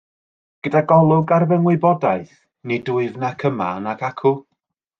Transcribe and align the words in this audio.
Gyda 0.67 0.79
golwg 0.91 1.33
ar 1.35 1.45
fy 1.51 1.59
ngwybodaeth, 1.59 2.33
nid 2.71 2.91
wyf 2.97 3.21
nac 3.25 3.49
yma 3.51 3.69
nac 3.87 4.03
acw. 4.13 4.37